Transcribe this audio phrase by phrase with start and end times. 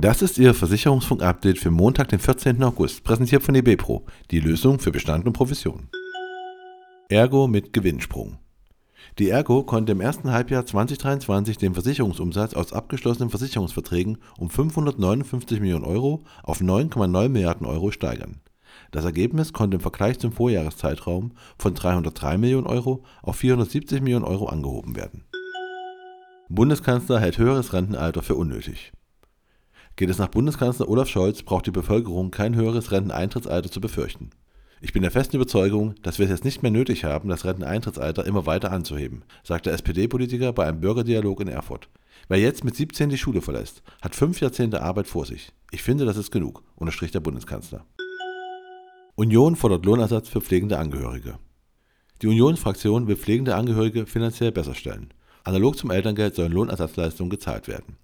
[0.00, 2.62] Das ist Ihr Versicherungsfunk-Update für Montag, den 14.
[2.62, 5.90] August, präsentiert von eBepro, die Lösung für Bestand und Provision.
[7.10, 8.38] Ergo mit Gewinnsprung.
[9.18, 15.84] Die Ergo konnte im ersten Halbjahr 2023 den Versicherungsumsatz aus abgeschlossenen Versicherungsverträgen um 559 Millionen
[15.84, 18.40] Euro auf 9,9 Milliarden Euro steigern.
[18.92, 24.46] Das Ergebnis konnte im Vergleich zum Vorjahreszeitraum von 303 Millionen Euro auf 470 Millionen Euro
[24.46, 25.24] angehoben werden.
[26.48, 28.92] Bundeskanzler hält höheres Rentenalter für unnötig.
[30.00, 34.30] Geht es nach Bundeskanzler Olaf Scholz, braucht die Bevölkerung kein höheres Renteneintrittsalter zu befürchten.
[34.80, 38.24] Ich bin der festen Überzeugung, dass wir es jetzt nicht mehr nötig haben, das Renteneintrittsalter
[38.24, 41.90] immer weiter anzuheben, sagt der SPD-Politiker bei einem Bürgerdialog in Erfurt.
[42.28, 45.52] Wer jetzt mit 17 die Schule verlässt, hat fünf Jahrzehnte Arbeit vor sich.
[45.70, 47.84] Ich finde, das ist genug, unterstrich der Bundeskanzler.
[49.16, 51.34] Union fordert Lohnersatz für pflegende Angehörige.
[52.22, 55.12] Die Unionsfraktion will pflegende Angehörige finanziell besser stellen.
[55.44, 57.98] Analog zum Elterngeld sollen Lohnersatzleistungen gezahlt werden.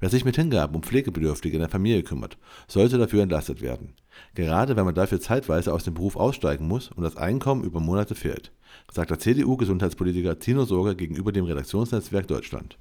[0.00, 2.38] Wer sich mit Hingaben um Pflegebedürftige in der Familie kümmert,
[2.68, 3.94] sollte dafür entlastet werden.
[4.34, 8.14] Gerade wenn man dafür zeitweise aus dem Beruf aussteigen muss und das Einkommen über Monate
[8.14, 8.52] fehlt,
[8.90, 12.78] sagt der CDU-Gesundheitspolitiker Tino Sorge gegenüber dem Redaktionsnetzwerk Deutschland.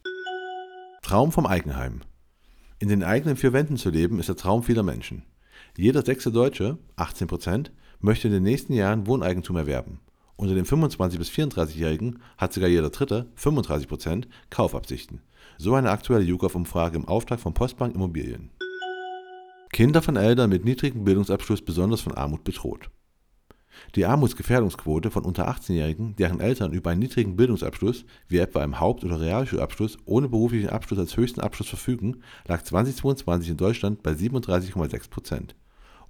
[1.02, 2.02] Traum vom Eigenheim.
[2.80, 5.24] In den eigenen vier Wänden zu leben, ist der Traum vieler Menschen.
[5.78, 10.00] Jeder sechste Deutsche, 18 Prozent, möchte in den nächsten Jahren Wohneigentum erwerben.
[10.42, 15.22] Unter den 25- bis 34-Jährigen hat sogar jeder Dritte, 35 Prozent, Kaufabsichten.
[15.60, 18.50] So eine aktuelle YouGov-Umfrage im Auftrag von Postbank Immobilien.
[19.72, 22.90] Kinder von Eltern mit niedrigem Bildungsabschluss besonders von Armut bedroht.
[23.94, 29.04] Die Armutsgefährdungsquote von unter 18-Jährigen, deren Eltern über einen niedrigen Bildungsabschluss, wie etwa einen Haupt-
[29.04, 35.08] oder Realschulabschluss, ohne beruflichen Abschluss als höchsten Abschluss verfügen, lag 2022 in Deutschland bei 37,6
[35.08, 35.56] Prozent.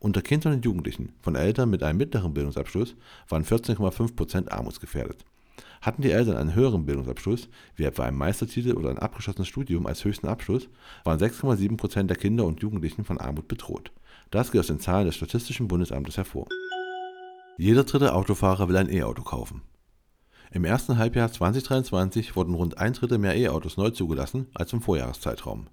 [0.01, 2.95] Unter Kindern und Jugendlichen von Eltern mit einem mittleren Bildungsabschluss
[3.29, 5.23] waren 14,5 Prozent armutsgefährdet.
[5.79, 10.03] Hatten die Eltern einen höheren Bildungsabschluss, wie etwa einen Meistertitel oder ein abgeschlossenes Studium als
[10.03, 10.69] höchsten Abschluss,
[11.03, 13.91] waren 6,7 Prozent der Kinder und Jugendlichen von Armut bedroht.
[14.31, 16.47] Das geht aus den Zahlen des Statistischen Bundesamtes hervor.
[17.57, 19.61] Jeder dritte Autofahrer will ein E-Auto kaufen.
[20.49, 25.67] Im ersten Halbjahr 2023 wurden rund ein Drittel mehr E-Autos neu zugelassen als im Vorjahreszeitraum.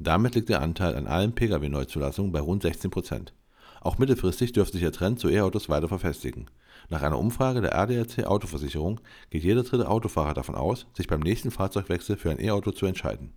[0.00, 3.32] Damit liegt der Anteil an allen Pkw-Neuzulassungen bei rund 16 Prozent.
[3.80, 6.50] Auch mittelfristig dürfte sich der Trend zu E-Autos weiter verfestigen.
[6.88, 9.00] Nach einer Umfrage der ADAC Autoversicherung
[9.30, 13.32] geht jeder dritte Autofahrer davon aus, sich beim nächsten Fahrzeugwechsel für ein E-Auto zu entscheiden.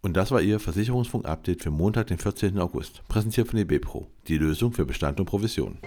[0.00, 2.58] Und das war Ihr Versicherungsfunk-Update für Montag, den 14.
[2.58, 5.78] August, präsentiert von eBepro, die Lösung für Bestand und Provision.